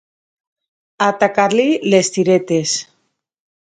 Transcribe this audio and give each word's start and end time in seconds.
Atacar-li 1.09 1.69
les 1.95 2.13
tiretes. 2.19 2.77